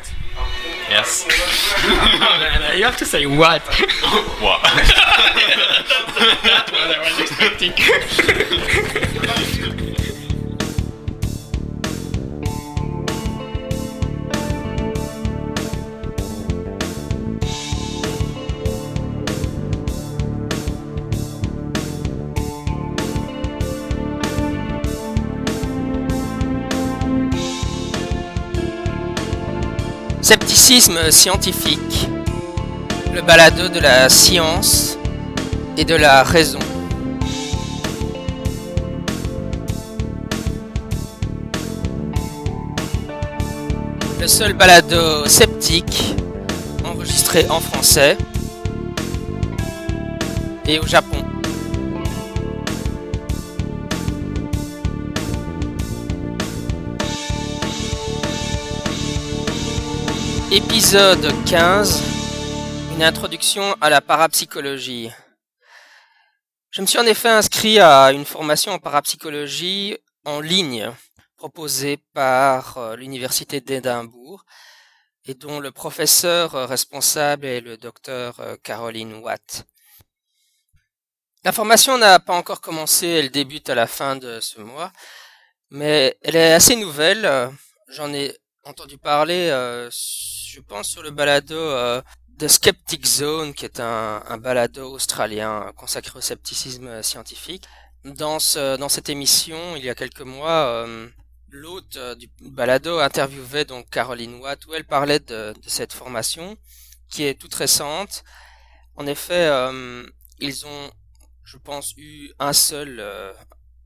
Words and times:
quiet. 0.00 0.12
Yes. 0.88 1.24
you 2.76 2.84
have 2.84 2.96
to 2.98 3.04
say 3.04 3.26
what. 3.26 3.62
What? 4.40 4.62
That's 6.42 6.72
what 6.72 6.90
I 6.90 6.98
was 7.00 7.20
expecting. 7.20 7.72
Scepticisme 30.24 31.10
scientifique, 31.10 32.08
le 33.12 33.20
balado 33.20 33.68
de 33.68 33.78
la 33.78 34.08
science 34.08 34.96
et 35.76 35.84
de 35.84 35.94
la 35.94 36.22
raison. 36.22 36.58
Le 44.18 44.26
seul 44.26 44.54
balado 44.54 45.28
sceptique 45.28 46.14
enregistré 46.86 47.44
en 47.50 47.60
français 47.60 48.16
et 50.66 50.78
au 50.78 50.86
Japon. 50.86 51.03
Épisode 60.54 61.32
15 61.46 62.00
Une 62.92 63.02
introduction 63.02 63.74
à 63.80 63.90
la 63.90 64.00
parapsychologie. 64.00 65.10
Je 66.70 66.80
me 66.80 66.86
suis 66.86 67.00
en 67.00 67.06
effet 67.06 67.28
inscrit 67.28 67.80
à 67.80 68.12
une 68.12 68.24
formation 68.24 68.70
en 68.70 68.78
parapsychologie 68.78 69.98
en 70.24 70.38
ligne 70.38 70.92
proposée 71.36 71.96
par 72.12 72.78
euh, 72.78 72.94
l'Université 72.94 73.60
d'Édimbourg 73.60 74.44
et 75.24 75.34
dont 75.34 75.58
le 75.58 75.72
professeur 75.72 76.54
euh, 76.54 76.66
responsable 76.66 77.46
est 77.46 77.60
le 77.60 77.76
docteur 77.76 78.38
euh, 78.38 78.54
Caroline 78.62 79.14
Watt. 79.14 79.64
La 81.42 81.50
formation 81.50 81.98
n'a 81.98 82.20
pas 82.20 82.34
encore 82.36 82.60
commencé, 82.60 83.08
elle 83.08 83.32
débute 83.32 83.70
à 83.70 83.74
la 83.74 83.88
fin 83.88 84.14
de 84.14 84.38
ce 84.38 84.60
mois, 84.60 84.92
mais 85.70 86.16
elle 86.22 86.36
est 86.36 86.52
assez 86.52 86.76
nouvelle. 86.76 87.50
J'en 87.88 88.14
ai 88.14 88.38
entendu 88.62 88.98
parler, 88.98 89.50
je 90.54 90.60
pense, 90.60 90.88
sur 90.88 91.02
le 91.02 91.10
balado 91.10 91.56
euh, 91.56 92.00
The 92.38 92.46
Skeptic 92.46 93.04
Zone, 93.06 93.54
qui 93.54 93.64
est 93.64 93.80
un, 93.80 94.38
balado 94.38 94.92
australien 94.92 95.72
consacré 95.76 96.18
au 96.18 96.20
scepticisme 96.20 97.02
scientifique. 97.02 97.64
Dans, 98.04 98.38
ce, 98.38 98.76
dans 98.76 98.88
cette 98.88 99.08
émission, 99.08 99.74
il 99.74 99.84
y 99.84 99.90
a 99.90 99.96
quelques 99.96 100.20
mois, 100.20 100.66
euh, 100.66 101.08
l'hôte 101.48 101.96
euh, 101.96 102.14
du 102.14 102.30
balado 102.40 103.00
interviewait 103.00 103.64
donc 103.64 103.90
Caroline 103.90 104.36
Watt, 104.36 104.64
où 104.66 104.74
elle 104.74 104.84
parlait 104.84 105.18
de, 105.18 105.54
cette 105.66 105.92
formation, 105.92 106.56
qui 107.08 107.24
est 107.24 107.34
toute 107.34 107.54
récente. 107.54 108.22
En 108.94 109.06
effet, 109.08 109.48
euh, 109.48 110.06
ils 110.38 110.66
ont, 110.66 110.90
je 111.42 111.56
pense, 111.56 111.94
eu 111.96 112.30
un 112.38 112.52
seul, 112.52 113.02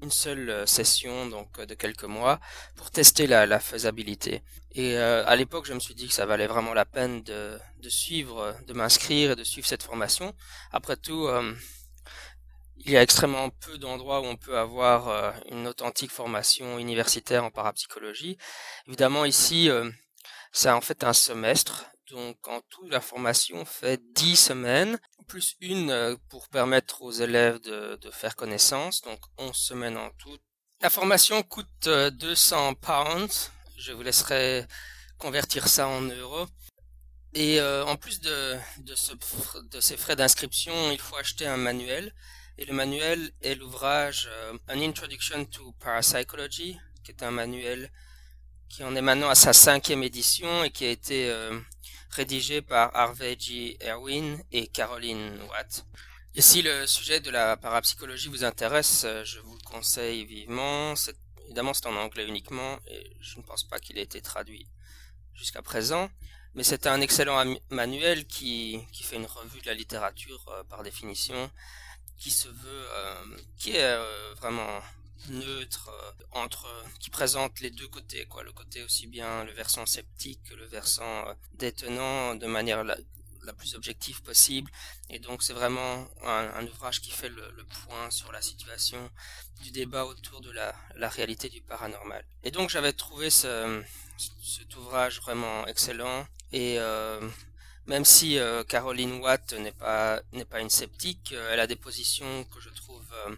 une 0.01 0.11
seule 0.11 0.51
euh, 0.51 0.67
session 0.67 1.27
donc 1.27 1.59
euh, 1.59 1.67
de 1.67 1.75
quelques 1.75 2.05
mois 2.05 2.41
pour 2.77 2.91
tester 2.91 3.27
la, 3.27 3.47
la 3.47 3.61
faisabilité. 3.61 4.43
Et 4.73 4.97
euh, 4.97 5.25
à 5.27 5.37
l'époque, 5.37 5.67
je 5.67 5.75
me 5.75 5.81
suis 5.81 5.95
dit 5.95 6.09
que 6.09 6.15
ça 6.15 6.27
valait 6.27 6.47
vraiment 6.47 6.75
la 6.75 6.85
peine 6.85 7.23
de, 7.23 7.59
suivre, 7.89 8.57
de 8.67 8.73
m'inscrire 8.73 9.33
et 9.33 9.37
de 9.37 9.45
suivre 9.45 9.67
cette 9.67 9.83
formation. 9.83 10.35
Après 10.73 10.97
tout, 10.97 11.29
il 12.77 12.93
y 12.93 12.97
a 12.97 13.03
extrêmement 13.03 13.49
peu 13.51 13.79
d'endroits 13.79 14.21
où 14.21 14.25
on 14.25 14.37
peut 14.37 14.59
avoir 14.59 15.35
une 15.51 15.67
authentique 15.67 16.13
formation 16.13 16.79
universitaire 16.79 17.45
en 17.45 17.51
parapsychologie. 17.51 18.37
Évidemment, 18.87 19.25
ici, 19.25 19.71
c'est 20.53 20.71
en 20.71 20.83
fait 20.83 21.03
un 21.03 21.15
semestre. 21.15 21.87
Donc, 22.11 22.49
en 22.49 22.61
tout, 22.69 22.89
la 22.89 23.01
formation 23.01 23.65
fait 23.65 24.01
10 24.15 24.37
semaines, 24.37 24.99
plus 25.27 25.57
une 25.61 25.91
euh, 25.91 26.17
pour 26.31 26.49
permettre 26.49 27.03
aux 27.03 27.13
élèves 27.13 27.61
de, 27.61 27.99
faire 28.11 28.35
connaissance. 28.35 29.03
Donc, 29.03 29.21
11 29.37 29.55
semaines 29.55 29.97
en 29.99 30.11
tout. 30.19 30.37
La 30.81 30.91
formation 30.91 31.43
coûte 31.43 31.87
euh, 31.87 32.11
200 32.11 32.75
pounds. 32.75 33.53
Je 33.77 33.93
vous 33.93 34.03
laisserai 34.03 34.67
convertir 35.19 35.69
ça 35.69 35.89
en 35.89 36.01
euros. 36.01 36.47
Et 37.35 37.61
euh, 37.61 37.85
en 37.85 37.97
plus 37.97 38.21
de, 38.21 38.57
de, 38.79 39.81
ces 39.81 39.97
frais 39.97 40.17
d'inscription, 40.17 40.91
il 40.91 40.99
faut 40.99 41.17
acheter 41.17 41.47
un 41.47 41.57
manuel. 41.57 42.15
Et 42.57 42.65
le 42.65 42.73
manuel 42.73 43.31
est 43.43 43.55
l'ouvrage 43.55 44.29
euh, 44.33 44.59
An 44.69 44.81
Introduction 44.81 45.45
to 45.45 45.73
Parapsychology, 45.79 46.79
qui 47.05 47.11
est 47.13 47.23
un 47.23 47.31
manuel 47.31 47.93
qui 48.69 48.83
en 48.85 48.95
est 48.97 49.03
maintenant 49.03 49.29
à 49.29 49.35
sa 49.35 49.53
cinquième 49.53 50.03
édition 50.03 50.65
et 50.65 50.71
qui 50.71 50.85
a 50.85 50.91
été 50.91 51.31
euh, 51.31 51.59
rédigé 52.11 52.63
par 52.63 52.95
Harvey 52.95 53.37
G. 53.39 53.79
Erwin 53.83 54.43
et 54.53 54.67
Caroline 54.67 55.39
Watt. 55.51 55.85
Et 56.35 56.41
si 56.41 56.63
le 56.63 56.87
sujet 56.87 57.21
de 57.21 57.31
la 57.31 57.57
parapsychologie 57.57 58.29
vous 58.29 58.45
intéresse, 58.45 59.05
euh, 59.05 59.25
je 59.25 59.41
vous 59.41 59.55
le 59.55 59.63
conseille 59.63 60.25
vivement. 60.25 60.95
Évidemment, 61.45 61.75
c'est 61.75 61.87
en 61.87 61.97
anglais 61.97 62.27
uniquement 62.27 62.79
et 62.87 63.17
je 63.21 63.39
ne 63.39 63.43
pense 63.43 63.65
pas 63.65 63.79
qu'il 63.79 63.99
ait 63.99 64.03
été 64.03 64.21
traduit 64.21 64.69
jusqu'à 65.35 65.63
présent. 65.63 66.11
Mais 66.55 66.63
c'est 66.65 66.87
un 66.87 67.01
excellent 67.01 67.57
manuel 67.71 68.27
qui, 68.27 68.87
fait 69.03 69.17
une 69.17 69.27
revue 69.27 69.61
de 69.61 69.67
la 69.67 69.75
littérature 69.75 70.45
euh, 70.49 70.63
par 70.65 70.83
définition, 70.83 71.51
qui 72.17 72.31
se 72.31 72.49
veut, 72.49 72.87
euh, 72.93 73.37
qui 73.59 73.77
est 73.77 73.97
vraiment 74.37 74.81
neutre 75.29 75.91
euh, 75.91 76.13
entre, 76.33 76.67
qui 77.01 77.11
présente 77.11 77.61
les 77.61 77.71
deux 77.71 77.89
côtés, 77.89 78.27
quoi, 78.27 78.43
le 78.43 78.53
côté 78.53 78.83
aussi 78.83 79.07
bien 79.07 79.45
le 79.45 79.53
versant 79.53 79.87
sceptique 79.87 80.41
que 80.45 80.55
le 80.55 80.67
versant 80.67 81.29
euh, 81.29 81.35
détenant 81.55 82.35
de 82.35 82.47
manière 82.47 82.85
la, 82.85 82.97
la 83.45 83.53
plus 83.53 83.75
objective 83.75 84.23
possible. 84.23 84.71
Et 85.11 85.19
donc 85.19 85.43
c'est 85.43 85.53
vraiment 85.53 86.07
un, 86.25 86.67
ouvrage 86.67 87.01
qui 87.01 87.11
fait 87.11 87.29
le, 87.29 87.65
point 87.87 88.11
sur 88.11 88.31
la 88.33 88.43
situation 88.43 89.11
du 89.63 89.71
débat 89.71 90.05
autour 90.05 90.41
de 90.41 90.51
la, 90.51 90.75
la 90.97 91.09
réalité 91.09 91.49
du 91.49 91.61
paranormal. 91.61 92.25
Et 92.45 92.51
donc 92.51 92.71
j'avais 92.71 92.93
trouvé 92.93 93.31
ce, 93.31 93.83
cet 94.43 94.75
ouvrage 94.77 95.21
vraiment 95.21 95.67
excellent 95.67 96.27
et 96.53 96.79
euh, 96.79 97.29
même 97.87 98.05
si 98.05 98.39
euh, 98.39 98.65
Caroline 98.65 99.15
Watt 99.21 99.55
n'est 99.55 99.73
pas 99.73 100.21
pas 100.51 100.61
une 100.61 100.71
sceptique, 100.71 101.33
euh, 101.33 101.51
elle 101.53 101.61
a 101.61 101.67
des 101.67 101.77
positions 101.77 102.45
que 102.45 102.61
je 102.61 102.69
trouve 102.69 103.07
euh, 103.27 103.35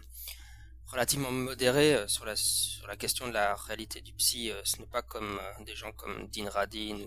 relativement 0.91 1.31
modérées 1.31 1.95
euh, 1.95 2.07
sur 2.07 2.25
la 2.25 2.35
sur 2.35 2.87
la 2.87 2.95
question 2.95 3.27
de 3.27 3.33
la 3.33 3.55
réalité 3.55 4.01
du 4.01 4.13
psy. 4.13 4.51
Euh, 4.51 4.61
ce 4.63 4.77
n'est 4.77 4.87
pas 4.87 5.01
comme 5.01 5.39
euh, 5.39 5.63
des 5.63 5.75
gens 5.75 5.91
comme 5.93 6.27
Dean 6.27 6.49
Radin 6.49 6.99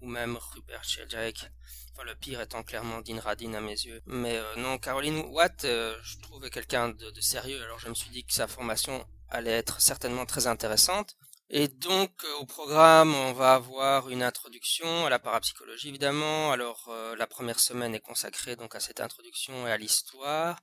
ou, 0.00 0.06
même 0.08 0.38
Rupert 0.52 0.84
Sheldrake. 0.84 1.50
Enfin, 1.92 2.04
le 2.04 2.14
pire 2.14 2.40
étant 2.40 2.62
clairement 2.62 3.00
Dean 3.00 3.18
Radin 3.20 3.54
à 3.54 3.60
mes 3.60 3.72
yeux. 3.72 4.00
Mais 4.06 4.40
non, 4.56 4.78
Caroline 4.78 5.18
Watt, 5.32 5.62
je 5.62 6.20
trouvais 6.20 6.50
quelqu'un 6.50 6.90
de, 6.90 7.20
sérieux. 7.20 7.60
Alors 7.64 7.80
je 7.80 7.88
me 7.88 7.94
suis 7.94 8.10
dit 8.10 8.24
que 8.24 8.32
sa 8.32 8.46
formation 8.46 9.04
allait 9.28 9.58
être 9.58 9.80
certainement 9.80 10.24
très 10.24 10.46
intéressante. 10.46 11.16
Et 11.50 11.66
donc 11.66 12.12
au 12.40 12.46
programme, 12.46 13.12
on 13.12 13.32
va 13.32 13.54
avoir 13.54 14.08
une 14.10 14.22
introduction 14.22 15.06
à 15.06 15.10
la 15.10 15.18
parapsychologie 15.18 15.88
évidemment. 15.88 16.52
Alors 16.52 16.88
la 17.18 17.26
première 17.26 17.58
semaine 17.58 17.96
est 17.96 18.00
consacrée 18.00 18.54
donc 18.54 18.76
à 18.76 18.80
cette 18.80 19.00
introduction 19.00 19.66
et 19.66 19.72
à 19.72 19.76
l'histoire. 19.76 20.60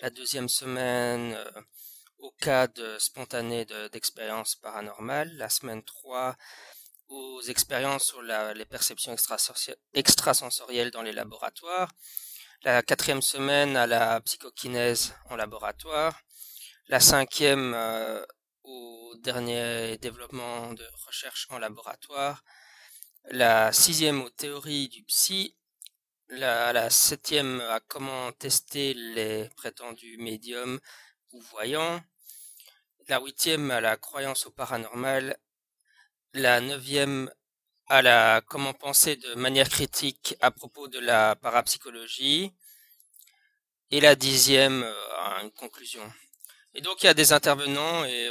La 0.00 0.10
deuxième 0.10 0.48
semaine 0.48 1.36
au 2.18 2.30
cas 2.32 2.66
de 2.66 2.98
spontané 2.98 3.64
de- 3.64 3.88
d'expériences 3.88 4.56
paranormales. 4.56 5.32
La 5.36 5.48
semaine 5.48 5.82
3 5.84 6.36
aux 7.08 7.40
expériences 7.42 8.04
sur 8.04 8.22
les 8.22 8.64
perceptions 8.66 9.14
extrasensorielles 9.94 10.90
dans 10.90 11.02
les 11.02 11.12
laboratoires. 11.12 11.90
La 12.62 12.82
quatrième 12.82 13.22
semaine 13.22 13.76
à 13.76 13.86
la 13.86 14.20
psychokinèse 14.20 15.14
en 15.30 15.36
laboratoire. 15.36 16.20
La 16.88 17.00
cinquième 17.00 17.74
euh, 17.74 18.24
au 18.64 19.14
dernier 19.20 19.96
développement 19.98 20.72
de 20.74 20.84
recherche 21.06 21.46
en 21.50 21.58
laboratoire, 21.58 22.44
la 23.30 23.72
sixième 23.72 24.22
aux 24.22 24.30
théories 24.30 24.88
du 24.88 25.02
psy, 25.04 25.56
la 26.28 26.90
septième 26.90 27.60
à 27.62 27.80
comment 27.80 28.32
tester 28.32 28.94
les 28.94 29.48
prétendus 29.56 30.16
médiums 30.18 30.78
ou 31.32 31.40
voyants, 31.40 32.00
la 33.08 33.20
huitième 33.20 33.70
à 33.70 33.80
la 33.80 33.96
croyance 33.96 34.46
au 34.46 34.50
paranormal, 34.50 35.38
la 36.34 36.60
neuvième 36.60 37.30
à 37.86 38.02
la 38.02 38.42
comment 38.46 38.74
penser 38.74 39.16
de 39.16 39.34
manière 39.34 39.68
critique 39.68 40.36
à 40.40 40.50
propos 40.50 40.88
de 40.88 40.98
la 40.98 41.36
parapsychologie, 41.36 42.52
et 43.90 44.00
la 44.00 44.14
dixième 44.14 44.82
euh, 44.82 45.16
à 45.16 45.42
une 45.42 45.50
conclusion. 45.52 46.02
Et 46.78 46.80
donc 46.80 47.02
il 47.02 47.06
y 47.06 47.08
a 47.08 47.14
des 47.14 47.32
intervenants 47.32 48.04
et 48.04 48.30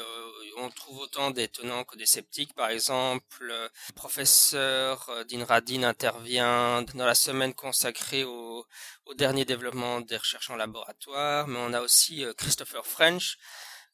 on 0.56 0.70
trouve 0.70 1.00
autant 1.00 1.32
des 1.32 1.50
tenants 1.50 1.84
que 1.84 1.98
des 1.98 2.06
sceptiques. 2.06 2.54
Par 2.54 2.70
exemple, 2.70 3.26
le 3.42 3.70
professeur 3.94 5.12
Dinradin 5.26 5.84
intervient 5.84 6.82
dans 6.94 7.06
la 7.06 7.14
semaine 7.14 7.54
consacrée 7.54 8.24
au, 8.24 8.66
au 9.06 9.14
dernier 9.16 9.44
développement 9.44 10.00
des 10.00 10.16
recherches 10.16 10.50
en 10.50 10.56
laboratoire, 10.56 11.50
mais 11.50 11.60
on 11.60 11.74
a 11.74 11.82
aussi 11.82 12.24
Christopher 12.38 12.88
French 12.88 13.38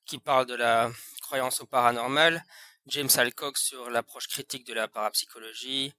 qui 0.06 0.20
parle 0.20 0.46
de 0.46 0.54
la 0.54 0.92
croyance 1.24 1.62
au 1.62 1.66
paranormal, 1.66 2.46
James 2.86 3.10
Alcock 3.16 3.58
sur 3.58 3.90
l'approche 3.90 4.28
critique 4.28 4.68
de 4.68 4.76
la 4.76 4.88
parapsychologie. 4.88 5.96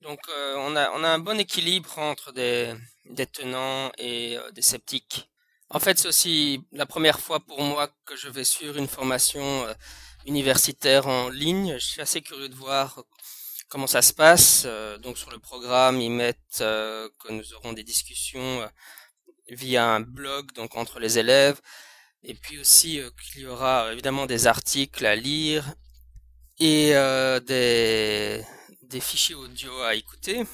Donc 0.00 0.20
euh, 0.30 0.54
on, 0.56 0.76
a, 0.76 0.90
on 0.92 1.04
a 1.04 1.08
un 1.08 1.18
bon 1.18 1.38
équilibre 1.38 1.98
entre 1.98 2.32
des, 2.32 2.74
des 3.04 3.26
tenants 3.26 3.92
et 3.98 4.38
euh, 4.38 4.50
des 4.52 4.62
sceptiques. 4.62 5.28
En 5.74 5.80
fait, 5.80 5.98
c'est 5.98 6.08
aussi 6.08 6.60
la 6.72 6.86
première 6.86 7.18
fois 7.18 7.40
pour 7.40 7.60
moi 7.62 7.88
que 8.04 8.14
je 8.16 8.28
vais 8.28 8.44
suivre 8.44 8.76
une 8.76 8.88
formation 8.88 9.42
euh, 9.66 9.74
universitaire 10.26 11.06
en 11.08 11.28
ligne. 11.28 11.74
Je 11.78 11.86
suis 11.86 12.00
assez 12.00 12.20
curieux 12.20 12.48
de 12.48 12.54
voir 12.54 13.02
comment 13.68 13.86
ça 13.86 14.02
se 14.02 14.12
passe. 14.12 14.66
donc 15.02 15.16
sur 15.16 15.30
le 15.30 15.38
programme, 15.38 16.00
ils 16.00 16.10
mettent 16.10 16.58
que 16.58 17.32
nous 17.32 17.54
aurons 17.54 17.72
des 17.72 17.84
discussions 17.84 18.68
via 19.48 19.88
un 19.88 20.00
blog, 20.00 20.52
donc 20.52 20.76
entre 20.76 21.00
les 21.00 21.18
élèves, 21.18 21.58
et 22.22 22.34
puis 22.34 22.58
aussi 22.60 23.00
qu'il 23.32 23.42
y 23.42 23.46
aura 23.46 23.92
évidemment 23.92 24.26
des 24.26 24.46
articles 24.46 25.06
à 25.06 25.16
lire 25.16 25.74
et 26.58 26.94
euh, 26.94 27.40
des, 27.40 29.00
fichiers 29.00 29.34
audio 29.34 29.80
à 29.82 29.94
écouter. 29.94 30.44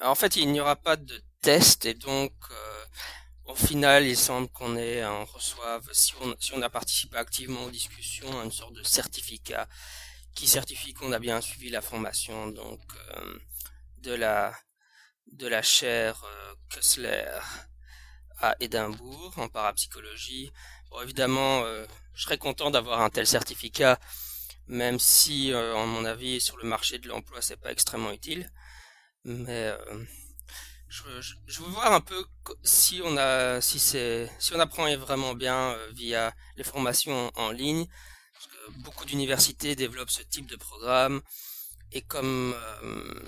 en 0.00 0.14
fait, 0.14 0.36
il 0.36 0.50
n'y 0.50 0.60
aura 0.60 0.76
pas 0.76 0.96
de 0.96 1.20
test 1.42 1.84
et 1.84 1.94
donc 1.94 2.32
euh, 2.50 2.84
au 3.54 3.66
final, 3.66 4.04
il 4.04 4.16
semble 4.16 4.48
qu'on 4.48 4.76
on 4.76 5.24
reçoive, 5.24 5.88
si 5.92 6.12
on, 6.54 6.62
a 6.62 6.70
participé 6.70 7.16
activement 7.16 7.64
aux 7.64 7.70
discussions, 7.70 8.42
une 8.42 8.50
sorte 8.50 8.74
de 8.74 8.82
certificat 8.82 9.68
qui 10.34 10.48
certifie 10.48 10.92
qu'on 10.92 11.12
a 11.12 11.20
bien 11.20 11.40
suivi 11.40 11.70
la 11.70 11.80
formation 11.80 12.48
donc 12.48 12.80
euh, 13.16 13.38
de 13.98 14.12
la 14.12 14.52
de 15.30 15.46
la 15.46 15.62
chaire 15.62 16.20
Kessler 16.68 17.26
à 18.40 18.56
Édimbourg 18.60 19.32
en 19.36 19.48
parapsychologie. 19.48 20.52
Bon, 20.90 21.00
évidemment, 21.02 21.64
je 22.14 22.22
serais 22.24 22.38
content 22.38 22.70
d'avoir 22.70 23.00
un 23.00 23.10
tel 23.10 23.26
certificat 23.26 23.98
même 24.66 24.98
si, 24.98 25.52
euh, 25.52 25.74
en 25.74 25.86
mon 25.86 26.04
avis, 26.04 26.40
sur 26.40 26.56
le 26.56 26.64
marché 26.64 26.98
de 26.98 27.08
l'emploi, 27.08 27.42
c'est 27.42 27.60
pas 27.60 27.70
extrêmement 27.72 28.12
utile. 28.12 28.50
Mais 29.24 29.72
euh, 31.06 31.20
je, 31.46 31.60
veux 31.60 31.70
voir 31.70 31.92
un 31.92 32.00
peu 32.00 32.24
si 32.62 33.00
on 33.04 33.16
a, 33.16 33.60
si 33.60 33.78
c'est, 33.78 34.30
si 34.38 34.52
on 34.54 34.60
apprend 34.60 34.94
vraiment 34.96 35.34
bien 35.34 35.70
euh, 35.70 35.90
via 35.92 36.34
les 36.56 36.64
formations 36.64 37.30
en, 37.36 37.50
ligne. 37.50 37.86
Beaucoup 38.78 39.04
d'universités 39.04 39.76
développent 39.76 40.10
ce 40.10 40.22
type 40.22 40.46
de 40.46 40.56
programme. 40.56 41.20
Et 41.92 42.02
comme 42.02 42.54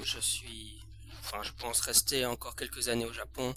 je 0.03 0.19
suis, 0.19 0.83
enfin, 1.21 1.43
je 1.43 1.53
pense 1.53 1.81
rester 1.81 2.25
encore 2.27 2.57
quelques 2.57 2.89
années 2.89 3.05
au 3.05 3.13
Japon, 3.13 3.55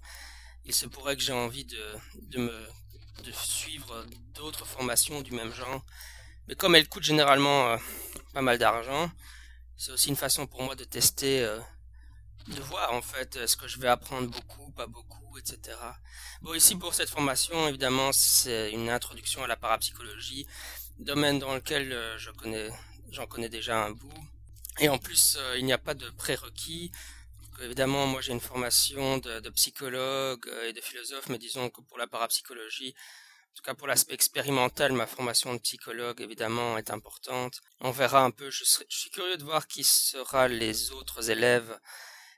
il 0.65 0.73
se 0.73 0.85
pourrait 0.85 1.15
que 1.15 1.21
j'ai 1.21 1.33
envie 1.33 1.65
de, 1.65 1.83
de 2.21 2.39
me, 2.39 2.67
de 3.23 3.31
suivre 3.31 4.06
d'autres 4.33 4.65
formations 4.65 5.21
du 5.21 5.31
même 5.31 5.53
genre 5.53 5.83
mais 6.50 6.56
comme 6.56 6.75
elle 6.75 6.89
coûte 6.89 7.03
généralement 7.03 7.69
euh, 7.69 7.77
pas 8.33 8.41
mal 8.41 8.57
d'argent, 8.57 9.11
c'est 9.77 9.91
aussi 9.91 10.09
une 10.09 10.15
façon 10.15 10.47
pour 10.47 10.63
moi 10.63 10.75
de 10.75 10.83
tester, 10.83 11.44
euh, 11.44 11.59
de 12.50 12.62
voir 12.62 12.94
en 12.94 13.01
fait 13.01 13.36
est-ce 13.36 13.57
que 13.57 13.68
je 13.68 13.80
vais 13.80 13.88
apprendre 13.88 14.30
beaucoup, 14.30 14.72
pas 14.72 14.88
beaucoup, 14.88 15.38
etc. 15.38 15.78
Bon, 16.42 16.54
ici 16.54 16.75
pour 16.75 16.94
cette 16.94 17.10
formation, 17.10 17.68
évidemment, 17.68 18.12
c'est 18.12 18.72
une 18.72 18.90
introduction 18.90 19.44
à 19.44 19.48
la 19.48 19.56
parapsychologie, 19.56 20.48
domaine 20.98 21.40
dans 21.40 21.56
lequel 21.56 21.92
euh, 21.92 22.18
je 22.18 22.31
connais, 22.31 22.69
j'en 23.12 23.28
connais 23.28 23.50
déjà 23.50 23.86
un 23.86 23.92
bout. 23.92 24.24
Et 24.80 24.90
en 24.90 24.98
plus, 24.98 25.38
il 25.57 25.66
n'y 25.66 25.74
a 25.74 25.78
pas 25.78 25.94
de 25.94 26.10
prérequis. 26.12 26.92
évidemment, 27.62 28.07
moi 28.07 28.22
j'ai 28.22 28.31
une 28.31 28.40
formation 28.40 29.18
de, 29.18 29.40
de 29.42 29.50
psychologue 29.50 30.50
et 30.68 30.74
de 30.74 30.81
philosophe, 30.81 31.28
mais 31.30 31.38
disons 31.38 31.69
que 31.69 31.81
pour 31.81 31.98
la 31.98 32.07
parapsychologie, 32.07 32.95
en 33.52 33.56
tout 33.56 33.63
cas 33.63 33.74
pour 33.74 33.88
l'aspect 33.88 34.13
expérimental, 34.13 34.94
ma 34.94 35.06
formation 35.06 35.54
de 35.54 35.60
psychologue 35.60 36.22
évidemment 36.22 36.78
est 36.78 36.92
importante. 36.92 37.60
On 37.81 37.92
verra 37.92 38.24
un 38.24 38.31
peu, 38.31 38.50
je, 38.50 38.63
suis 38.63 39.10
curieux 39.10 39.36
de 39.38 39.44
voir 39.44 39.68
qui 39.68 39.84
sera 39.84 40.48
les 40.48 40.92
autres 40.92 41.30
élèves 41.30 41.78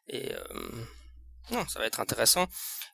et 0.07 0.33
euh, 0.33 0.85
non, 1.51 1.67
ça 1.67 1.79
va 1.79 1.85
être 1.85 1.99
intéressant. 1.99 2.47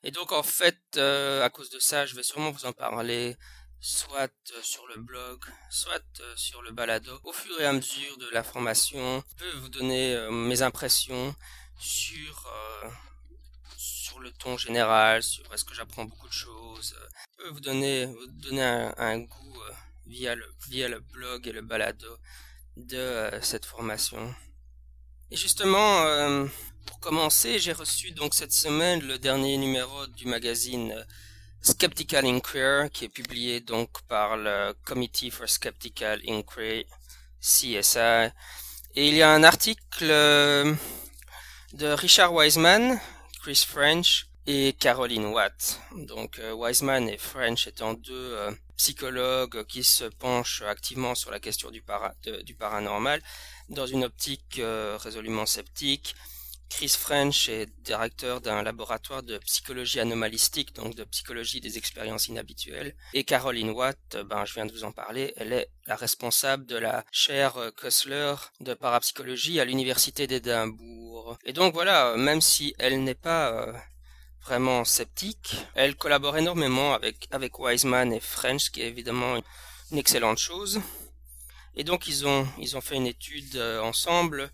Et 0.04 0.12
donc 0.12 0.32
en 0.32 0.44
fait, 0.44 0.80
euh, 0.98 1.44
à 1.44 1.50
cause 1.50 1.70
de 1.70 1.80
ça, 1.80 2.06
je 2.06 2.16
vais 2.16 2.24
sûrement 2.24 2.52
vous 2.52 2.66
en 2.66 2.74
parler 2.74 3.36
soit 3.80 4.32
euh, 4.54 4.62
sur 4.62 4.88
le 4.88 4.98
blog, 4.98 5.44
soit 5.70 6.04
sur 6.36 6.62
le 6.62 6.72
balado. 6.72 7.20
Au 7.24 7.34
fur 7.34 7.60
et 7.60 7.66
à 7.66 7.74
mesure 7.74 8.18
de 8.18 8.30
la 8.30 8.44
formation, 8.44 9.24
je 9.30 9.44
peux 9.44 9.58
vous 9.58 9.70
donner 9.70 10.18
mes 10.32 10.62
impressions 10.62 11.36
sur 11.80 12.50
le 14.20 14.32
ton 14.32 14.58
général, 14.58 15.22
sur 15.22 15.52
est-ce 15.54 15.64
que 15.64 15.76
j'apprends 15.76 16.06
beaucoup 16.06 16.28
de 16.28 16.34
choses, 16.34 16.96
vous 17.52 17.60
donner, 17.60 18.08
vous 18.08 18.28
donner 18.28 18.64
un, 18.98 19.20
goût 19.20 19.62
via, 20.08 20.34
le, 20.34 20.52
via 20.68 20.88
le 20.88 21.00
blog 21.00 21.48
et 21.48 21.52
le 21.52 21.62
balado 21.62 22.18
de 22.78 23.30
cette 23.44 23.66
formation. 23.66 24.34
Et 25.30 25.38
justement, 25.38 26.48
pour 26.88 27.00
commencer, 27.00 27.60
j'ai 27.60 27.74
reçu 27.74 28.12
donc 28.12 28.34
cette 28.34 28.52
semaine 28.52 29.02
le 29.02 29.20
dernier 29.20 29.58
numéro 29.58 30.08
du 30.08 30.26
magazine 30.26 31.06
Skeptical 31.62 32.26
Inquiry, 32.26 32.90
qui 32.90 33.06
est 33.06 33.10
publié 33.10 33.60
donc 33.60 34.02
par 34.08 34.38
le 34.38 34.74
Committee 34.84 35.30
for 35.30 35.48
Skeptical 35.48 36.22
Inquiry, 36.28 36.88
CSI. 37.42 38.32
Et 38.96 39.10
il 39.10 39.16
y 39.16 39.22
a 39.22 39.30
un 39.32 39.44
article 39.44 40.08
de 40.08 40.78
Richard 41.86 42.34
Wiseman, 42.34 43.00
Chris 43.42 43.64
French, 43.68 44.28
et 44.48 44.74
Caroline 44.80 45.26
Watt. 45.26 45.80
Donc 45.96 46.40
euh, 46.40 46.54
Wiseman 46.54 47.10
et 47.10 47.18
French 47.18 47.68
étant 47.68 47.94
deux 47.94 48.34
euh, 48.34 48.52
psychologues 48.78 49.66
qui 49.66 49.84
se 49.84 50.06
penchent 50.06 50.62
activement 50.62 51.16
sur 51.16 51.32
la 51.32 51.40
question 51.40 51.70
du, 51.70 51.84
paranormal 52.58 53.22
dans 53.70 53.86
une 53.86 54.06
optique 54.06 54.60
euh, 54.60 54.98
résolument 55.00 55.46
sceptique. 55.46 56.16
Chris 56.70 56.90
French 56.90 57.50
est 57.50 57.68
directeur 57.82 58.42
d'un 58.42 58.62
laboratoire 58.62 59.24
de 59.24 59.38
psychologie 59.40 60.00
anomalistique, 60.00 60.76
donc 60.76 60.96
de 60.96 61.04
psychologie 61.06 61.62
des 61.62 61.78
expériences 61.78 62.28
inhabituelles. 62.28 62.96
Et 63.14 63.24
Caroline 63.24 63.72
Watt, 63.72 64.18
ben, 64.26 64.46
je 64.46 64.54
viens 64.54 64.66
de 64.66 64.72
vous 64.72 64.84
en 64.84 64.92
parler, 64.92 65.34
elle 65.38 65.54
est 65.54 65.70
la 65.86 65.96
responsable 65.96 66.66
de 66.66 66.78
la 66.78 67.06
chaire 67.12 67.72
Kussler 67.78 68.36
de 68.60 68.74
parapsychologie 68.74 69.60
à 69.60 69.66
l'université 69.66 70.28
d'Édimbourg. 70.28 71.38
Et 71.46 71.54
donc 71.54 71.74
voilà, 71.74 72.16
même 72.18 72.42
si 72.42 72.76
elle 72.78 73.04
n'est 73.04 73.16
pas 73.16 73.74
vraiment 74.48 74.86
sceptique. 74.86 75.58
Elle 75.76 75.96
collabore 75.96 76.38
énormément 76.38 76.94
avec, 76.94 77.28
avec 77.32 77.60
Wiseman 77.60 78.14
et 78.14 78.22
French, 78.22 78.66
ce 78.66 78.70
qui 78.70 78.82
est 78.82 78.88
évidemment 78.88 79.36
une 79.92 79.98
excellente 79.98 80.38
chose. 80.38 80.80
Et 81.76 81.84
donc 81.84 82.08
ils 82.08 82.26
ont, 82.26 82.48
ils 82.58 82.78
ont 82.78 82.82
fait 82.82 82.96
une 82.96 83.08
étude 83.08 83.58
euh, 83.58 83.82
ensemble 83.82 84.50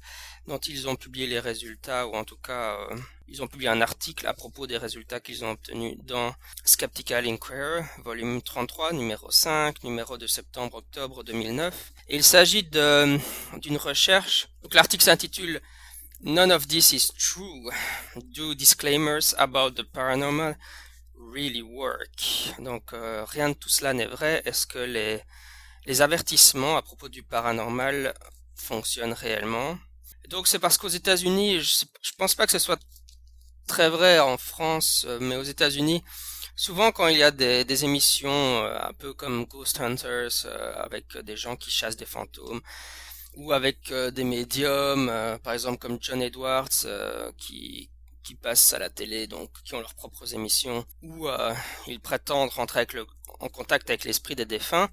dont 0.48 0.58
ils 0.58 0.88
ont 0.88 0.96
publié 0.96 1.28
les 1.28 1.40
résultats, 1.40 2.08
ou 2.08 2.14
en 2.16 2.24
tout 2.24 2.38
cas 2.38 2.78
euh, 2.92 2.96
ils 3.28 3.42
ont 3.42 3.48
publié 3.48 3.70
un 3.70 3.82
article 3.82 4.28
à 4.28 4.34
propos 4.34 4.68
des 4.68 4.78
résultats 4.78 5.20
qu'ils 5.20 5.46
ont 5.46 5.52
obtenus 5.52 5.98
dans 6.04 6.36
Skeptical 6.66 7.26
Inquirer, 7.28 7.84
volume 8.04 8.42
33, 8.42 8.94
numéro 8.94 9.32
5, 9.32 9.84
numéro 9.84 10.18
de 10.18 10.28
septembre-octobre 10.28 11.24
2009. 11.24 11.94
Et 12.10 12.16
il 12.16 12.24
s'agit 12.24 12.64
d'une 12.64 13.78
recherche, 13.78 14.50
donc 14.62 14.74
l'article 14.74 15.04
s'intitule 15.04 15.62
None 16.26 16.54
of 16.54 16.68
this 16.70 16.94
is 16.94 17.12
true. 17.18 17.70
Do 18.16 18.54
disclaimers 18.56 19.36
about 19.38 19.72
the 19.72 19.84
paranormal 19.84 20.56
really 21.18 21.62
work? 21.62 22.54
Donc 22.60 22.94
euh, 22.94 23.26
rien 23.26 23.50
de 23.50 23.56
tout 23.56 23.68
cela 23.68 23.94
n'est 23.94 24.06
vrai. 24.06 24.42
Est-ce 24.46 24.66
que 24.66 24.80
les, 24.80 25.22
les 25.86 26.02
avertissements 26.02 26.78
à 26.78 26.82
propos 26.82 27.10
du 27.10 27.24
paranormal 27.24 28.14
fonctionnent 28.56 29.12
réellement? 29.12 29.78
Donc 30.30 30.48
c'est 30.48 30.60
parce 30.60 30.78
qu'aux 30.78 30.88
États-Unis, 30.88 31.62
je, 31.62 31.86
pense 32.18 32.36
pas 32.36 32.46
que 32.46 32.52
ce 32.52 32.60
soit 32.60 32.80
très 33.68 33.90
vrai 33.90 34.20
en 34.20 34.38
France, 34.38 35.06
euh, 35.08 35.20
mais 35.22 35.36
aux 35.36 35.44
États-Unis, 35.44 36.04
souvent 36.56 36.92
quand 36.92 37.08
il 37.08 37.18
y 37.18 37.24
a 37.24 37.32
des, 37.32 37.86
émissions 37.86 38.30
euh, 38.32 38.78
un 38.80 38.94
peu 38.94 39.14
comme 39.14 39.46
Ghost 39.46 39.80
Hunters 39.82 40.46
avec 40.76 41.18
des 41.18 41.38
gens 41.38 41.56
qui 41.56 41.72
chassent 41.72 41.98
des 41.98 42.06
fantômes, 42.06 42.62
ou 43.36 43.52
avec 43.52 43.92
euh, 43.92 44.12
des 44.12 44.24
médiums, 44.24 45.10
euh, 45.10 45.38
par 45.38 45.54
exemple 45.54 45.78
comme 45.80 45.98
John 46.02 46.22
Edwards, 46.22 46.68
euh, 46.86 47.32
qui, 47.38 47.90
qui 48.24 48.36
passent 48.36 48.74
à 48.74 48.80
la 48.80 48.90
télé, 48.90 49.28
donc 49.28 49.50
qui 49.64 49.76
ont 49.76 49.80
leurs 49.80 49.96
propres 49.96 50.34
émissions, 50.34 50.86
où 51.02 51.28
ils 51.88 52.00
prétendent 52.00 52.50
rentrer 52.52 52.88
en 53.40 53.50
contact 53.50 53.90
avec 53.90 54.04
l'esprit 54.06 54.36
des 54.36 54.46
défunts. 54.46 54.90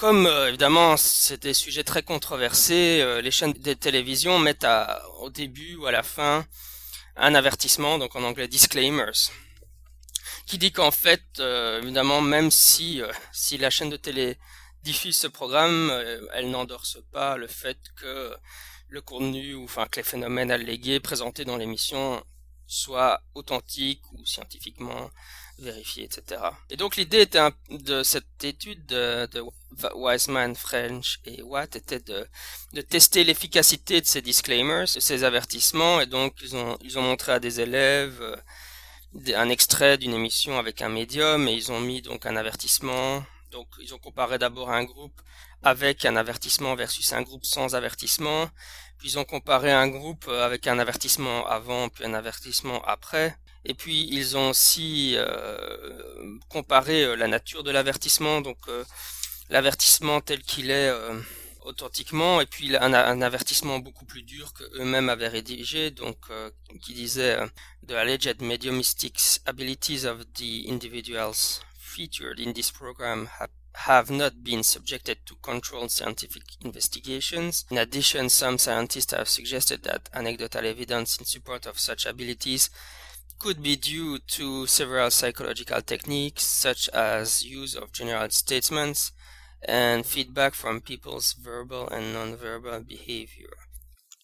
Comme 0.00 0.26
évidemment 0.48 0.96
c'est 0.96 1.42
des 1.42 1.52
sujets 1.52 1.84
très 1.84 2.02
controversés, 2.02 3.20
les 3.22 3.30
chaînes 3.30 3.52
de 3.52 3.74
télévision 3.74 4.38
mettent 4.38 4.66
au 5.18 5.28
début 5.28 5.76
ou 5.76 5.84
à 5.84 5.92
la 5.92 6.02
fin 6.02 6.46
un 7.16 7.34
avertissement, 7.34 7.98
donc 7.98 8.16
en 8.16 8.22
anglais 8.22 8.48
disclaimers, 8.48 9.30
qui 10.46 10.56
dit 10.56 10.72
qu'en 10.72 10.90
fait, 10.90 11.22
euh, 11.38 11.82
évidemment, 11.82 12.22
même 12.22 12.50
si, 12.50 13.02
euh, 13.02 13.12
si 13.30 13.58
la 13.58 13.68
chaîne 13.68 13.90
de 13.90 13.98
télé 13.98 14.38
diffuse 14.82 15.18
ce 15.18 15.26
programme, 15.26 15.90
euh, 15.90 16.26
elle 16.32 16.50
n'endorse 16.50 16.96
pas 17.12 17.36
le 17.36 17.46
fait 17.46 17.78
que 17.96 18.34
le 18.88 19.02
contenu 19.02 19.54
ou 19.54 19.64
enfin 19.64 19.86
que 19.86 20.00
les 20.00 20.02
phénomènes 20.02 20.50
allégués 20.50 20.98
présentés 20.98 21.44
dans 21.44 21.58
l'émission 21.58 22.24
soient 22.66 23.20
authentiques 23.34 24.10
ou 24.12 24.24
scientifiquement 24.24 25.10
vérifiés, 25.60 26.04
etc. 26.04 26.42
Et 26.70 26.76
donc 26.76 26.96
l'idée 26.96 27.26
de 27.70 28.02
cette 28.02 28.44
étude 28.44 28.84
de, 28.86 29.28
Wiseman, 29.94 30.54
French 30.56 31.20
et 31.24 31.42
Watt 31.42 31.76
était 31.76 32.00
de, 32.00 32.26
tester 32.82 33.24
l'efficacité 33.24 34.00
de 34.00 34.06
ces 34.06 34.22
disclaimers, 34.22 34.86
de 34.94 35.00
ces 35.00 35.24
avertissements, 35.24 36.00
et 36.00 36.06
donc 36.06 36.34
ils 36.42 36.56
ont, 36.56 36.76
ils 36.82 36.98
ont 36.98 37.02
montré 37.02 37.32
à 37.32 37.40
des 37.40 37.60
élèves 37.60 38.42
un 39.34 39.48
extrait 39.48 39.98
d'une 39.98 40.14
émission 40.14 40.58
avec 40.58 40.82
un 40.82 40.88
médium 40.88 41.48
et 41.48 41.54
ils 41.54 41.72
ont 41.72 41.80
mis 41.80 42.02
donc 42.02 42.26
un 42.26 42.36
avertissement. 42.36 43.24
Donc 43.50 43.66
ils 43.80 43.94
ont 43.94 43.98
comparé 43.98 44.38
d'abord 44.38 44.70
un 44.70 44.84
groupe 44.84 45.20
avec 45.62 46.04
un 46.04 46.16
avertissement 46.16 46.74
versus 46.74 47.12
un 47.12 47.22
groupe 47.22 47.44
sans 47.44 47.74
avertissement. 47.74 48.48
Puis 48.98 49.10
ils 49.10 49.18
ont 49.18 49.24
comparé 49.24 49.72
un 49.72 49.88
groupe 49.88 50.28
avec 50.28 50.66
un 50.66 50.78
avertissement 50.78 51.46
avant 51.46 51.88
puis 51.88 52.04
un 52.04 52.14
avertissement 52.14 52.82
après. 52.84 53.36
Et 53.64 53.74
puis 53.74 54.08
ils 54.10 54.36
ont 54.36 54.50
aussi 54.50 55.14
euh, 55.16 56.38
comparé 56.48 57.04
euh, 57.04 57.14
la 57.14 57.28
nature 57.28 57.62
de 57.62 57.70
l'avertissement. 57.70 58.40
Donc 58.40 58.58
euh, 58.68 58.84
l'avertissement 59.50 60.20
tel 60.20 60.42
qu'il 60.42 60.70
est 60.70 60.90
authentiquement 61.62 62.40
et 62.40 62.46
puis 62.46 62.76
un, 62.76 62.94
un, 62.94 63.22
avertissement 63.22 63.78
beaucoup 63.78 64.04
plus 64.04 64.22
dur 64.22 64.52
que 64.52 64.64
eux-mêmes 64.80 65.08
avaient 65.08 65.28
rédigé 65.28 65.90
donc 65.90 66.16
euh, 66.30 66.50
qui 66.82 66.94
disait 66.94 67.38
euh, 67.38 67.46
the 67.86 67.92
alleged 67.92 68.40
mediumistic 68.40 69.18
abilities 69.46 70.06
of 70.06 70.24
the 70.34 70.66
individuals 70.68 71.60
featured 71.78 72.38
in 72.40 72.52
this 72.52 72.70
program 72.70 73.28
have 73.74 74.10
not 74.10 74.32
been 74.42 74.62
subjected 74.62 75.18
to 75.24 75.34
controlled 75.42 75.90
scientific 75.90 76.42
investigations. 76.64 77.64
In 77.70 77.78
addition, 77.78 78.28
some 78.28 78.58
scientists 78.58 79.12
have 79.12 79.28
suggested 79.28 79.84
that 79.84 80.08
anecdotal 80.12 80.66
evidence 80.66 81.18
in 81.18 81.24
support 81.24 81.66
of 81.66 81.78
such 81.78 82.04
abilities 82.04 82.68
could 83.40 83.62
be 83.62 83.76
due 83.76 84.18
to 84.36 84.66
several 84.66 85.10
psychological 85.10 85.82
techniques 85.82 86.44
such 86.44 86.90
as 86.92 87.42
use 87.42 87.74
of 87.74 87.90
general 87.92 88.28
statements 88.30 89.12
and 89.66 90.04
feedback 90.04 90.54
from 90.54 90.80
people's 90.80 91.34
verbal 91.42 91.88
and 91.90 92.12
non-verbal 92.12 92.80
behavior. 92.84 93.50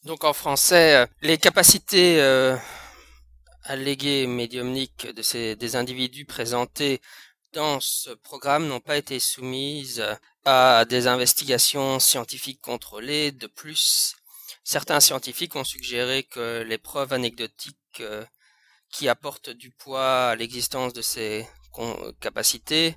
Donc 0.05 0.23
en 0.23 0.33
français, 0.33 1.07
les 1.23 1.39
capacités 1.39 2.21
euh, 2.21 2.57
alléguées 3.65 4.27
médiumniques 4.27 5.09
de 5.13 5.23
ces, 5.23 5.57
des 5.57 5.77
individus 5.77 6.27
présentés 6.27 7.01
dans 7.53 7.81
ce 7.81 8.11
programme 8.11 8.69
n'ont 8.69 8.81
pas 8.81 8.99
été 8.99 9.19
soumises 9.19 10.05
à 10.45 10.85
des 10.85 11.07
investigations 11.07 11.99
scientifiques 11.99 12.61
contrôlées. 12.61 13.33
De 13.33 13.47
plus, 13.47 14.15
certains 14.63 15.01
scientifiques 15.01 15.57
ont 15.57 15.65
suggéré 15.65 16.23
que 16.23 16.63
les 16.63 16.79
preuves 16.79 17.13
anecdotiques 17.15 17.77
euh, 18.01 18.25
qui 18.97 19.09
apportent 19.11 19.51
du 19.51 19.71
poids 19.71 20.31
à 20.31 20.37
l'existence 20.37 20.95
de 20.95 21.03
ces 21.03 21.47
capacités 22.19 22.97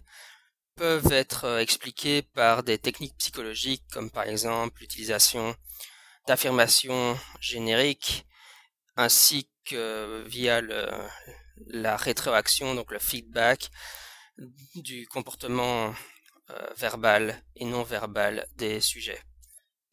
peuvent 0.77 1.11
être 1.11 1.43
euh, 1.43 1.59
expliquées 1.59 2.21
par 2.21 2.63
des 2.63 2.77
techniques 2.77 3.17
psychologiques 3.17 3.83
comme 3.91 4.09
par 4.09 4.23
exemple 4.23 4.79
l'utilisation 4.79 5.53
d'affirmations 6.25 7.19
génériques 7.41 8.25
ainsi 8.95 9.49
que 9.65 10.23
via 10.25 10.61
le, 10.61 10.87
la 11.67 11.97
rétroaction, 11.97 12.75
donc 12.75 12.91
le 12.91 12.99
feedback 12.99 13.69
du 14.75 15.05
comportement 15.07 15.93
euh, 16.49 16.73
verbal 16.77 17.43
et 17.57 17.65
non 17.65 17.83
verbal 17.83 18.47
des 18.55 18.79
sujets. 18.79 19.21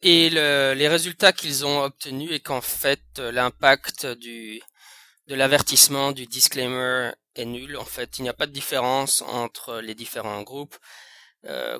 Et 0.01 0.29
le, 0.29 0.73
les 0.73 0.87
résultats 0.87 1.33
qu'ils 1.33 1.65
ont 1.65 1.81
obtenus 1.83 2.31
est 2.31 2.39
qu'en 2.39 2.61
fait 2.61 3.03
l'impact 3.17 4.05
du 4.05 4.61
de 5.27 5.35
l'avertissement, 5.35 6.11
du 6.11 6.25
disclaimer 6.25 7.11
est 7.35 7.45
nul. 7.45 7.77
En 7.77 7.85
fait, 7.85 8.17
il 8.17 8.23
n'y 8.23 8.29
a 8.29 8.33
pas 8.33 8.47
de 8.47 8.51
différence 8.51 9.21
entre 9.21 9.79
les 9.79 9.95
différents 9.95 10.41
groupes. 10.43 10.77
Euh, 11.45 11.79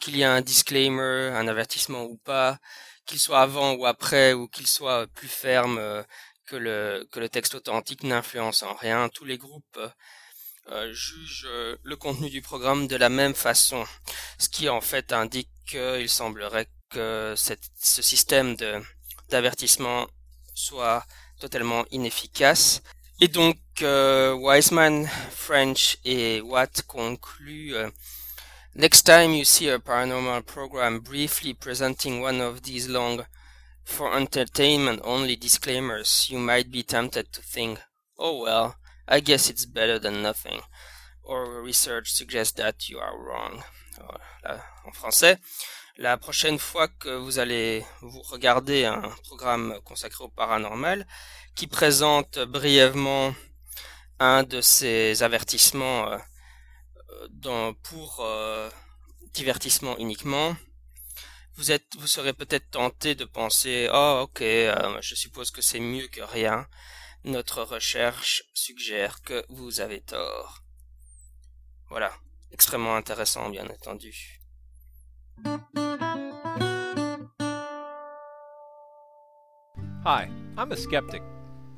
qu'il 0.00 0.16
y 0.16 0.22
ait 0.22 0.24
un 0.24 0.40
disclaimer, 0.40 1.30
un 1.34 1.46
avertissement 1.48 2.04
ou 2.04 2.16
pas, 2.16 2.58
qu'il 3.04 3.20
soit 3.20 3.40
avant 3.40 3.74
ou 3.74 3.86
après, 3.86 4.32
ou 4.32 4.48
qu'il 4.48 4.66
soit 4.66 5.06
plus 5.08 5.28
ferme 5.28 5.78
euh, 5.78 6.02
que 6.46 6.56
le 6.56 7.28
texte 7.28 7.54
authentique 7.54 8.02
n'influence 8.02 8.62
en 8.62 8.74
rien. 8.74 9.08
Tous 9.10 9.24
les 9.24 9.38
groupes 9.38 9.78
euh, 10.68 10.92
jugent 10.92 11.48
le 11.82 11.96
contenu 11.96 12.30
du 12.30 12.42
programme 12.42 12.88
de 12.88 12.96
la 12.96 13.08
même 13.08 13.34
façon, 13.34 13.84
ce 14.38 14.48
qui 14.48 14.68
en 14.68 14.80
fait 14.80 15.12
indique 15.12 15.50
qu'il 15.68 16.08
semblerait 16.08 16.68
que 16.90 17.34
ce 17.36 18.02
système 18.02 18.56
d'avertissement 19.28 20.06
soit 20.54 21.04
totalement 21.38 21.84
inefficace 21.90 22.82
et 23.18 23.28
donc, 23.28 23.56
euh, 23.80 24.34
Wiseman, 24.34 25.06
French 25.30 25.96
et 26.04 26.42
Watt 26.42 26.82
concluent 26.86 27.72
euh, 27.72 27.90
Next 28.74 29.04
time 29.06 29.32
you 29.32 29.46
see 29.46 29.70
a 29.70 29.78
paranormal 29.78 30.42
program 30.44 31.00
briefly 31.00 31.54
presenting 31.54 32.20
one 32.20 32.42
of 32.42 32.60
these 32.62 32.90
long, 32.90 33.24
for 33.84 34.14
entertainment 34.14 35.00
only 35.02 35.34
disclaimers, 35.34 36.28
you 36.28 36.38
might 36.38 36.70
be 36.70 36.82
tempted 36.82 37.32
to 37.32 37.40
think, 37.40 37.78
oh 38.18 38.42
well, 38.42 38.76
I 39.08 39.20
guess 39.20 39.48
it's 39.48 39.64
better 39.64 39.98
than 39.98 40.22
nothing. 40.22 40.60
Or 41.22 41.62
research 41.62 42.12
suggests 42.12 42.52
that 42.58 42.90
you 42.90 42.98
are 42.98 43.18
wrong. 43.18 43.64
en 44.44 44.92
français, 44.92 45.38
la 45.98 46.16
prochaine 46.18 46.58
fois 46.58 46.88
que 46.88 47.08
vous 47.08 47.38
allez 47.38 47.84
vous 48.00 48.22
regarder 48.22 48.84
un 48.84 49.10
programme 49.24 49.78
consacré 49.84 50.24
au 50.24 50.28
paranormal, 50.28 51.06
qui 51.54 51.66
présente 51.66 52.38
brièvement 52.38 53.34
un 54.18 54.42
de 54.42 54.60
ces 54.60 55.22
avertissements 55.22 56.10
euh, 57.46 57.72
pour 57.82 58.20
euh, 58.20 58.68
divertissement 59.32 59.96
uniquement, 59.98 60.56
vous 61.54 61.72
êtes, 61.72 61.96
vous 61.98 62.06
serez 62.06 62.34
peut-être 62.34 62.70
tenté 62.70 63.14
de 63.14 63.24
penser, 63.24 63.88
oh 63.90 64.20
ok, 64.24 64.42
euh, 64.42 65.00
je 65.00 65.14
suppose 65.14 65.50
que 65.50 65.62
c'est 65.62 65.80
mieux 65.80 66.06
que 66.08 66.20
rien. 66.20 66.68
Notre 67.24 67.62
recherche 67.62 68.44
suggère 68.52 69.22
que 69.22 69.44
vous 69.48 69.80
avez 69.80 70.02
tort. 70.02 70.62
Voilà, 71.88 72.12
extrêmement 72.52 72.94
intéressant 72.94 73.48
bien 73.48 73.66
entendu. 73.66 74.42
Hi, 80.06 80.30
I'm 80.56 80.70
a 80.70 80.76
skeptic. 80.76 81.20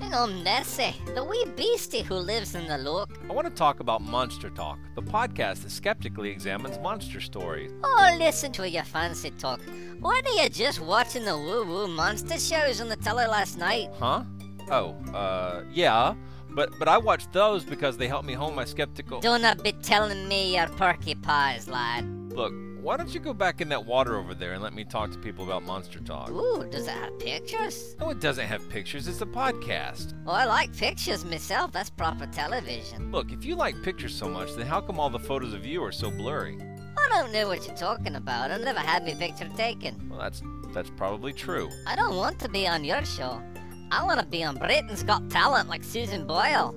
I'm 0.00 0.44
Nessie, 0.44 0.94
the 1.14 1.24
wee 1.24 1.46
beastie 1.56 2.02
who 2.02 2.16
lives 2.16 2.54
in 2.54 2.68
the 2.68 2.76
look. 2.76 3.08
I 3.26 3.32
want 3.32 3.48
to 3.48 3.54
talk 3.54 3.80
about 3.80 4.02
Monster 4.02 4.50
Talk, 4.50 4.78
the 4.94 5.00
podcast 5.00 5.62
that 5.62 5.70
skeptically 5.70 6.28
examines 6.28 6.78
monster 6.80 7.22
stories. 7.22 7.72
Oh, 7.82 8.16
listen 8.18 8.52
to 8.52 8.68
your 8.68 8.84
fancy 8.84 9.30
talk. 9.30 9.62
Weren't 9.98 10.28
you 10.36 10.46
just 10.50 10.78
watching 10.78 11.24
the 11.24 11.38
woo 11.38 11.64
woo 11.64 11.88
monster 11.88 12.38
shows 12.38 12.82
on 12.82 12.90
the 12.90 12.96
telly 12.96 13.24
last 13.24 13.56
night? 13.56 13.88
Huh? 13.98 14.24
Oh, 14.70 14.90
uh, 15.14 15.64
yeah. 15.72 16.12
But 16.50 16.78
but 16.78 16.86
I 16.86 16.98
watched 16.98 17.32
those 17.32 17.64
because 17.64 17.96
they 17.96 18.08
help 18.08 18.26
me 18.26 18.34
hone 18.34 18.54
my 18.54 18.66
skeptical. 18.66 19.20
Do 19.20 19.38
not 19.38 19.64
be 19.64 19.72
telling 19.72 20.28
me 20.28 20.54
your 20.54 20.68
perky 20.68 21.14
pies, 21.14 21.66
lad. 21.66 22.04
Look, 22.34 22.52
why 22.82 22.96
don't 22.96 23.12
you 23.12 23.20
go 23.20 23.34
back 23.34 23.60
in 23.60 23.68
that 23.70 23.84
water 23.84 24.16
over 24.16 24.34
there 24.34 24.52
and 24.52 24.62
let 24.62 24.72
me 24.72 24.84
talk 24.84 25.10
to 25.10 25.18
people 25.18 25.44
about 25.44 25.62
Monster 25.64 26.00
Talk? 26.00 26.30
Ooh, 26.30 26.66
does 26.70 26.86
it 26.86 26.92
have 26.92 27.18
pictures? 27.18 27.96
No, 28.00 28.10
it 28.10 28.20
doesn't 28.20 28.46
have 28.46 28.68
pictures. 28.68 29.08
It's 29.08 29.20
a 29.20 29.26
podcast. 29.26 30.14
Oh, 30.26 30.32
I 30.32 30.44
like 30.44 30.74
pictures 30.76 31.24
myself. 31.24 31.72
That's 31.72 31.90
proper 31.90 32.26
television. 32.26 33.10
Look, 33.10 33.32
if 33.32 33.44
you 33.44 33.56
like 33.56 33.82
pictures 33.82 34.14
so 34.14 34.28
much, 34.28 34.54
then 34.54 34.66
how 34.66 34.80
come 34.80 35.00
all 35.00 35.10
the 35.10 35.18
photos 35.18 35.54
of 35.54 35.66
you 35.66 35.82
are 35.82 35.92
so 35.92 36.10
blurry? 36.10 36.58
I 36.98 37.08
don't 37.10 37.32
know 37.32 37.48
what 37.48 37.66
you're 37.66 37.76
talking 37.76 38.16
about. 38.16 38.50
I 38.50 38.58
never 38.58 38.80
had 38.80 39.04
me 39.04 39.14
picture 39.14 39.48
taken. 39.56 40.08
Well, 40.08 40.18
that's 40.18 40.42
that's 40.72 40.90
probably 40.90 41.32
true. 41.32 41.70
I 41.86 41.96
don't 41.96 42.16
want 42.16 42.38
to 42.40 42.48
be 42.48 42.66
on 42.66 42.84
your 42.84 43.04
show. 43.04 43.42
I 43.90 44.04
want 44.04 44.20
to 44.20 44.26
be 44.26 44.44
on 44.44 44.56
Britain's 44.56 45.02
Got 45.02 45.30
Talent 45.30 45.68
like 45.68 45.82
Susan 45.82 46.26
Boyle. 46.26 46.74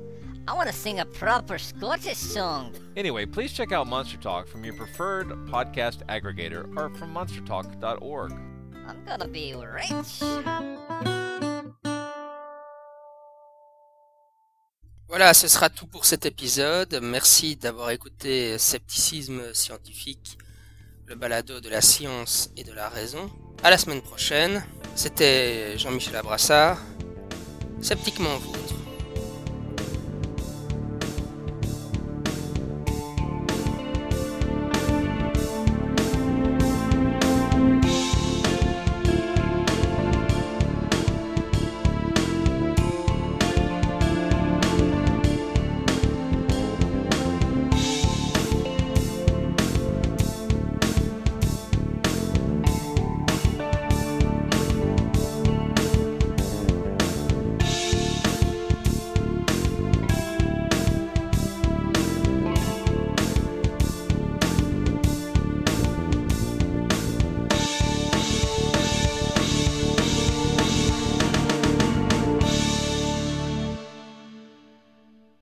I 0.47 0.53
want 0.53 0.67
to 0.67 0.73
sing 0.73 0.99
a 0.99 1.05
proper 1.05 1.57
Scottish 1.57 2.17
song. 2.17 2.73
Anyway, 2.95 3.25
please 3.25 3.53
check 3.53 3.71
out 3.71 3.87
Monster 3.87 4.17
Talk 4.17 4.47
from 4.47 4.63
your 4.63 4.73
preferred 4.73 5.27
podcast 5.47 6.05
aggregator 6.07 6.65
or 6.75 6.89
from 6.95 7.13
monstertalk.org. 7.13 8.31
I'm 8.87 9.05
gonna 9.05 9.27
be 9.27 9.53
rich. 9.53 10.21
Voilà, 15.07 15.33
ce 15.33 15.47
sera 15.47 15.69
tout 15.69 15.87
pour 15.87 16.05
cet 16.05 16.25
épisode. 16.25 16.99
Merci 17.01 17.57
d'avoir 17.57 17.89
écouté 17.91 18.57
Scepticisme 18.57 19.53
scientifique, 19.53 20.37
le 21.05 21.15
balado 21.15 21.59
de 21.59 21.69
la 21.69 21.81
science 21.81 22.49
et 22.55 22.63
de 22.63 22.71
la 22.71 22.87
raison. 22.87 23.29
À 23.61 23.69
la 23.69 23.77
semaine 23.77 24.01
prochaine. 24.01 24.63
C'était 24.95 25.77
Jean-Michel 25.77 26.15
Abrassard. 26.15 26.79
Sceptiquement 27.81 28.37
vous. 28.37 28.80